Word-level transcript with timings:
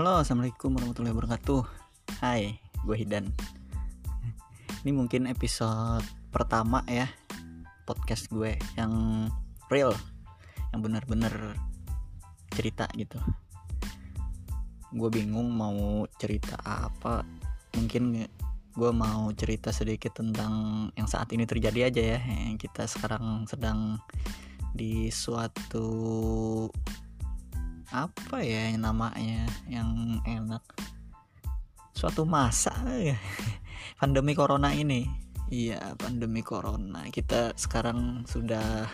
Halo, 0.00 0.24
assalamualaikum 0.24 0.80
warahmatullahi 0.80 1.12
wabarakatuh. 1.12 1.60
Hai, 2.24 2.56
gue 2.88 2.96
Hidan. 2.96 3.28
Ini 4.80 4.96
mungkin 4.96 5.28
episode 5.28 6.00
pertama 6.32 6.80
ya 6.88 7.04
podcast 7.84 8.32
gue 8.32 8.56
yang 8.80 9.28
real, 9.68 9.92
yang 10.72 10.80
benar-benar 10.80 11.52
cerita 12.48 12.88
gitu. 12.96 13.20
Gue 14.96 15.12
bingung 15.12 15.52
mau 15.52 16.08
cerita 16.16 16.56
apa. 16.64 17.20
Mungkin 17.76 18.24
gue 18.72 18.90
mau 18.96 19.28
cerita 19.36 19.68
sedikit 19.68 20.16
tentang 20.16 20.88
yang 20.96 21.12
saat 21.12 21.28
ini 21.36 21.44
terjadi 21.44 21.92
aja 21.92 22.16
ya. 22.16 22.20
Yang 22.48 22.72
kita 22.72 22.88
sekarang 22.88 23.44
sedang 23.44 24.00
di 24.72 25.12
suatu 25.12 25.92
apa 27.90 28.38
ya 28.42 28.70
namanya 28.78 29.46
yang 29.66 30.22
enak? 30.22 30.62
Suatu 31.94 32.22
masa 32.22 32.70
ya. 32.94 33.18
Pandemi 34.00 34.32
corona 34.38 34.70
ini. 34.72 35.04
Iya 35.50 35.98
pandemi 35.98 36.46
corona. 36.46 37.02
Kita 37.10 37.58
sekarang 37.58 38.22
sudah 38.22 38.86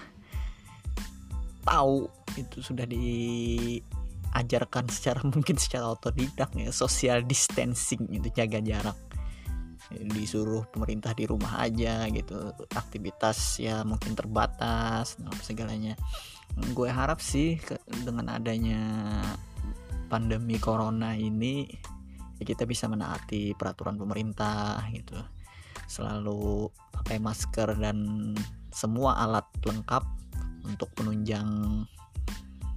tahu 1.68 2.08
itu 2.40 2.64
sudah 2.64 2.88
diajarkan 2.88 4.86
secara 4.88 5.20
mungkin 5.34 5.60
secara 5.60 5.92
otodidak 5.92 6.54
ya 6.56 6.72
social 6.72 7.20
distancing 7.28 8.08
itu 8.08 8.32
jaga 8.32 8.64
jarak 8.64 8.96
disuruh 9.92 10.66
pemerintah 10.70 11.14
di 11.14 11.24
rumah 11.28 11.62
aja 11.62 12.06
gitu. 12.10 12.52
Aktivitas 12.74 13.62
ya 13.62 13.86
mungkin 13.86 14.18
terbatas 14.18 15.18
segalanya. 15.42 15.94
Gue 16.74 16.90
harap 16.90 17.22
sih 17.22 17.60
dengan 18.02 18.34
adanya 18.34 18.82
pandemi 20.06 20.56
corona 20.62 21.18
ini 21.18 21.66
ya 22.38 22.44
kita 22.44 22.68
bisa 22.68 22.86
menaati 22.86 23.54
peraturan 23.54 23.98
pemerintah 23.98 24.82
gitu. 24.90 25.16
Selalu 25.86 26.70
pakai 26.92 27.22
masker 27.22 27.78
dan 27.78 28.32
semua 28.74 29.16
alat 29.22 29.46
lengkap 29.64 30.04
untuk 30.66 30.90
penunjang 30.98 31.46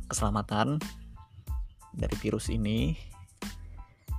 keselamatan 0.08 0.78
dari 1.94 2.16
virus 2.22 2.54
ini 2.54 2.94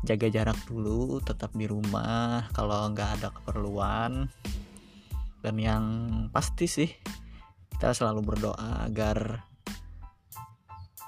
jaga 0.00 0.32
jarak 0.32 0.56
dulu 0.64 1.20
tetap 1.20 1.52
di 1.52 1.68
rumah 1.68 2.48
kalau 2.56 2.88
nggak 2.92 3.20
ada 3.20 3.28
keperluan. 3.32 4.28
Dan 5.40 5.56
yang 5.56 5.84
pasti 6.32 6.68
sih 6.68 6.90
kita 7.72 7.96
selalu 7.96 8.20
berdoa 8.20 8.84
agar 8.84 9.40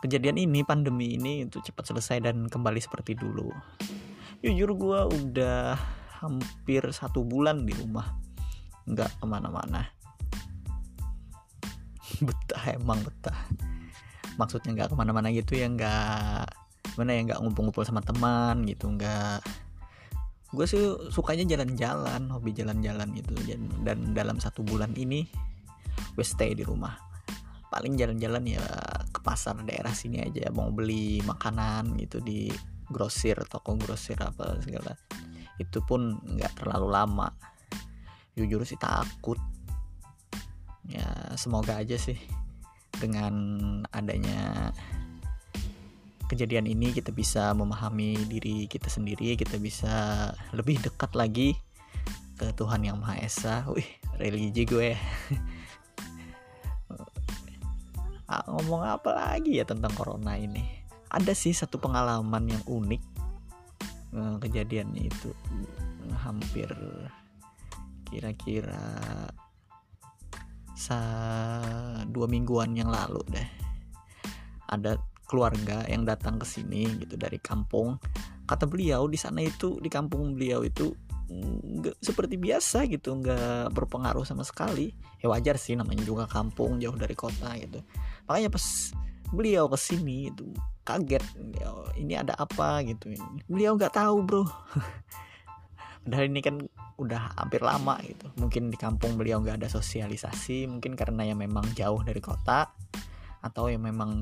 kejadian 0.00 0.40
ini 0.40 0.64
pandemi 0.64 1.20
ini 1.20 1.44
itu 1.44 1.60
cepat 1.60 1.92
selesai 1.92 2.32
dan 2.32 2.48
kembali 2.48 2.80
seperti 2.80 3.12
dulu. 3.12 3.52
Jujur 4.40 4.74
gue 4.74 5.00
udah 5.20 5.76
hampir 6.24 6.82
satu 6.90 7.22
bulan 7.22 7.68
di 7.68 7.76
rumah 7.76 8.08
nggak 8.88 9.20
ke 9.20 9.24
mana-mana. 9.28 9.84
Betah 12.26 12.64
emang 12.72 13.04
betah. 13.04 13.38
Maksudnya 14.40 14.74
nggak 14.74 14.88
ke 14.90 14.96
mana-mana 14.96 15.28
gitu 15.30 15.54
ya 15.54 15.68
nggak 15.70 16.51
mana 16.98 17.16
ya 17.16 17.20
nggak 17.24 17.40
ngumpul-ngumpul 17.40 17.84
sama 17.84 18.04
teman 18.04 18.68
gitu 18.68 18.88
nggak. 18.92 19.40
Gue 20.52 20.68
sih 20.68 20.80
sukanya 21.08 21.48
jalan-jalan 21.48 22.28
hobi 22.28 22.52
jalan-jalan 22.52 23.16
gitu. 23.16 23.32
Dan 23.84 24.12
dalam 24.12 24.36
satu 24.36 24.60
bulan 24.60 24.92
ini 25.00 25.24
gue 26.12 26.26
stay 26.26 26.52
di 26.52 26.60
rumah. 26.60 26.92
Paling 27.72 27.96
jalan-jalan 27.96 28.44
ya 28.44 28.64
ke 29.08 29.20
pasar 29.24 29.56
daerah 29.64 29.96
sini 29.96 30.20
aja 30.20 30.52
mau 30.52 30.68
beli 30.68 31.24
makanan 31.24 31.96
gitu 31.96 32.20
di 32.20 32.52
grosir 32.92 33.40
toko 33.48 33.80
grosir 33.80 34.20
apa 34.20 34.60
segala. 34.60 34.92
Itu 35.56 35.80
pun 35.80 36.20
nggak 36.20 36.60
terlalu 36.60 36.88
lama. 36.92 37.32
Jujur 38.36 38.68
sih 38.68 38.76
takut. 38.76 39.40
Ya 40.84 41.32
semoga 41.40 41.80
aja 41.80 41.96
sih 41.96 42.20
dengan 43.00 43.32
adanya 43.88 44.68
kejadian 46.32 46.64
ini 46.64 46.96
kita 46.96 47.12
bisa 47.12 47.52
memahami 47.52 48.16
diri 48.24 48.64
kita 48.64 48.88
sendiri 48.88 49.36
kita 49.36 49.60
bisa 49.60 50.32
lebih 50.56 50.80
dekat 50.80 51.12
lagi 51.12 51.52
ke 52.40 52.50
Tuhan 52.56 52.82
yang 52.82 52.96
Maha 52.96 53.20
Esa. 53.20 53.68
Wih 53.68 53.86
religi 54.16 54.64
gue. 54.64 54.96
Ah, 58.32 58.48
ngomong 58.48 58.80
apa 58.80 59.12
lagi 59.12 59.60
ya 59.60 59.64
tentang 59.68 59.92
corona 59.92 60.40
ini? 60.40 60.64
Ada 61.12 61.36
sih 61.36 61.52
satu 61.52 61.76
pengalaman 61.76 62.48
yang 62.48 62.64
unik 62.64 63.02
eh, 64.16 64.36
kejadiannya 64.40 65.02
itu. 65.04 65.36
Hampir 66.16 66.72
kira-kira 68.08 68.80
dua 72.08 72.24
mingguan 72.24 72.72
yang 72.72 72.88
lalu 72.88 73.20
deh. 73.28 73.48
Ada 74.72 74.96
keluarga 75.32 75.80
yang 75.88 76.04
datang 76.04 76.36
ke 76.36 76.44
sini 76.44 76.84
gitu 77.00 77.16
dari 77.16 77.40
kampung. 77.40 77.96
Kata 78.44 78.68
beliau 78.68 79.08
di 79.08 79.16
sana 79.16 79.40
itu 79.40 79.80
di 79.80 79.88
kampung 79.88 80.36
beliau 80.36 80.60
itu 80.60 80.92
nggak 81.32 81.96
seperti 82.04 82.36
biasa 82.36 82.84
gitu 82.92 83.16
nggak 83.16 83.72
berpengaruh 83.72 84.28
sama 84.28 84.44
sekali. 84.44 84.92
Ya 85.24 85.32
wajar 85.32 85.56
sih 85.56 85.72
namanya 85.72 86.04
juga 86.04 86.28
kampung 86.28 86.76
jauh 86.76 87.00
dari 87.00 87.16
kota 87.16 87.56
gitu. 87.56 87.80
Makanya 88.28 88.52
pas 88.52 88.92
beliau 89.32 89.64
ke 89.72 89.80
sini 89.80 90.28
itu 90.28 90.52
kaget 90.84 91.24
ya, 91.56 91.72
ini 91.96 92.12
ada 92.12 92.36
apa? 92.36 92.84
gitu. 92.84 93.08
Beliau 93.48 93.80
nggak 93.80 93.96
tahu 93.96 94.20
bro. 94.20 94.44
Padahal 96.04 96.28
ini 96.28 96.44
kan 96.44 96.60
udah 97.00 97.32
hampir 97.40 97.64
lama 97.64 97.96
gitu. 98.04 98.28
Mungkin 98.36 98.68
di 98.68 98.76
kampung 98.76 99.16
beliau 99.16 99.40
nggak 99.40 99.64
ada 99.64 99.68
sosialisasi 99.72 100.68
mungkin 100.68 100.92
karena 100.92 101.24
yang 101.24 101.40
memang 101.40 101.64
jauh 101.72 102.04
dari 102.04 102.20
kota 102.20 102.68
atau 103.42 103.72
yang 103.72 103.88
memang 103.88 104.20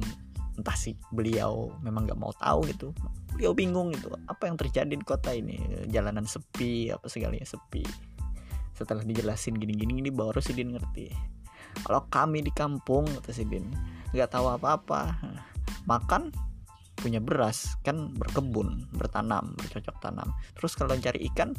entah 0.60 0.76
sih 0.76 0.92
beliau 1.10 1.72
memang 1.80 2.04
nggak 2.04 2.20
mau 2.20 2.30
tahu 2.36 2.68
gitu. 2.68 2.92
Beliau 3.32 3.56
bingung 3.56 3.96
gitu 3.96 4.12
apa 4.28 4.46
yang 4.46 4.60
terjadi 4.60 4.92
di 4.92 5.00
kota 5.00 5.32
ini? 5.32 5.56
Jalanan 5.88 6.28
sepi 6.28 6.92
apa 6.92 7.08
segalanya 7.08 7.48
sepi. 7.48 7.82
Setelah 8.76 9.04
dijelasin 9.04 9.56
gini-gini 9.56 10.04
ini 10.04 10.10
baru 10.12 10.38
si 10.44 10.52
Din 10.52 10.76
ngerti. 10.76 11.12
Kalau 11.84 12.04
kami 12.12 12.44
di 12.44 12.52
kampung 12.52 13.08
kata 13.08 13.32
si 13.32 13.48
Din 13.48 13.72
nggak 14.10 14.30
tahu 14.34 14.50
apa-apa 14.50 15.22
makan 15.86 16.34
punya 17.00 17.22
beras 17.22 17.80
kan 17.80 18.12
berkebun 18.12 18.84
bertanam 18.92 19.56
bercocok 19.56 19.96
tanam. 20.04 20.28
Terus 20.52 20.76
kalau 20.76 20.92
cari 21.00 21.24
ikan 21.32 21.56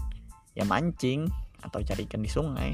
ya 0.54 0.68
mancing 0.68 1.32
atau 1.62 1.80
cari 1.82 2.10
ikan 2.10 2.22
di 2.22 2.32
sungai. 2.32 2.72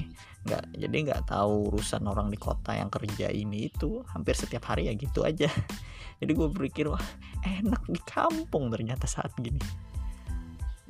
Nggak 0.47 0.63
jadi 0.79 0.97
nggak 1.11 1.21
tahu 1.27 1.71
urusan 1.71 2.03
orang 2.07 2.31
di 2.31 2.39
kota 2.39 2.73
yang 2.73 2.87
kerja 2.87 3.27
ini 3.31 3.67
itu. 3.67 4.03
Hampir 4.11 4.33
setiap 4.33 4.71
hari 4.71 4.87
ya 4.87 4.93
gitu 4.95 5.27
aja. 5.27 5.51
Jadi 6.17 6.33
gue 6.33 6.49
berpikir 6.49 6.89
wah 6.89 7.03
enak 7.45 7.85
di 7.85 8.01
kampung 8.01 8.73
ternyata 8.73 9.05
saat 9.05 9.29
gini. 9.37 9.61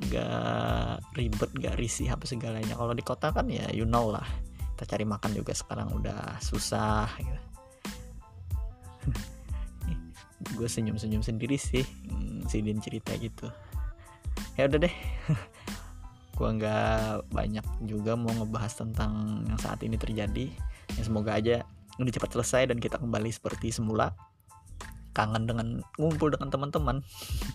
Nggak 0.00 1.04
ribet 1.20 1.50
nggak 1.52 1.76
risih 1.76 2.08
apa 2.08 2.24
segalanya. 2.24 2.72
Kalau 2.72 2.96
di 2.96 3.04
kota 3.04 3.28
kan 3.28 3.44
ya 3.52 3.68
you 3.76 3.84
know 3.84 4.08
lah. 4.08 4.24
Kita 4.72 4.96
cari 4.96 5.04
makan 5.04 5.36
juga 5.36 5.52
sekarang 5.52 5.92
udah 6.00 6.40
susah 6.40 7.12
gitu. 7.20 7.42
gue 10.56 10.68
senyum-senyum 10.70 11.20
sendiri 11.20 11.60
sih. 11.60 11.84
Hmm, 12.08 12.48
si 12.48 12.64
Din 12.64 12.80
cerita 12.80 13.12
gitu. 13.20 13.52
Ya 14.56 14.66
udah 14.66 14.78
deh 14.82 14.94
gue 16.38 16.50
nggak 16.54 17.34
banyak 17.34 17.66
juga 17.82 18.14
mau 18.14 18.30
ngebahas 18.30 18.70
tentang 18.70 19.42
yang 19.50 19.58
saat 19.58 19.82
ini 19.82 19.98
terjadi. 19.98 20.46
Ya 20.94 21.02
semoga 21.02 21.34
aja 21.34 21.66
ini 21.98 22.14
cepat 22.14 22.30
selesai 22.30 22.70
dan 22.70 22.78
kita 22.78 23.02
kembali 23.02 23.26
seperti 23.34 23.74
semula. 23.74 24.14
Kangen 25.10 25.50
dengan 25.50 25.82
ngumpul 25.98 26.30
dengan 26.30 26.54
teman-teman. 26.54 27.02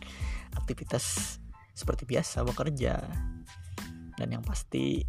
Aktivitas 0.59 1.39
seperti 1.71 2.03
biasa 2.03 2.43
bekerja. 2.43 2.99
Dan 4.19 4.27
yang 4.35 4.43
pasti 4.43 4.99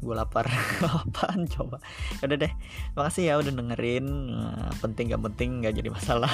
gue 0.00 0.14
lapar. 0.16 0.48
Apaan 1.04 1.44
coba? 1.44 1.76
Ya 2.24 2.32
udah 2.32 2.38
deh. 2.40 2.52
Makasih 2.96 3.24
ya 3.28 3.34
udah 3.36 3.52
dengerin. 3.52 4.06
Nah, 4.32 4.72
penting 4.80 5.12
gak 5.12 5.20
penting 5.28 5.60
gak 5.60 5.76
jadi 5.76 5.92
masalah. 5.92 6.32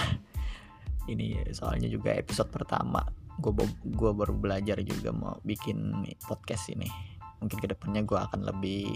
Ini 1.10 1.50
soalnya 1.50 1.90
juga 1.90 2.14
episode 2.14 2.54
pertama 2.54 3.02
gue 3.40 3.52
gue 3.96 4.10
baru 4.12 4.34
belajar 4.36 4.78
juga 4.84 5.10
mau 5.10 5.40
bikin 5.42 6.04
podcast 6.28 6.70
ini. 6.72 6.88
Mungkin 7.40 7.58
ke 7.58 7.68
depannya 7.72 8.04
gue 8.04 8.18
akan 8.20 8.44
lebih 8.44 8.92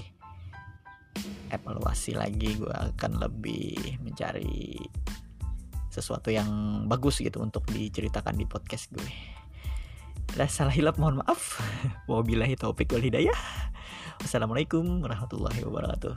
evaluasi 1.48 2.18
lagi 2.18 2.58
gue 2.58 2.70
akan 2.70 3.22
lebih 3.22 3.98
mencari 4.02 4.76
sesuatu 5.88 6.34
yang 6.34 6.82
bagus 6.90 7.22
gitu 7.22 7.38
untuk 7.38 7.64
diceritakan 7.70 8.34
di 8.34 8.44
podcast 8.44 8.90
gue. 8.90 9.10
Udah 10.34 10.50
salah 10.50 10.74
hilap 10.74 10.98
mohon 10.98 11.22
maaf. 11.22 11.62
Wabillahi 12.10 12.58
taufik 12.58 12.90
wal 12.90 13.04
hidayah. 13.04 13.38
Wassalamualaikum 14.18 15.00
warahmatullahi 15.00 15.62
wabarakatuh. 15.62 16.14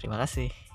Terima 0.00 0.16
kasih 0.16 0.69